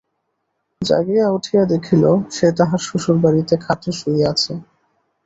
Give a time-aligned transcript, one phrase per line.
[0.81, 2.03] জাগিয়া উঠিয়া দেখিল,
[2.31, 4.53] সে তাহার শ্বশুরবাড়িতে খাটে শুইয়া আছে।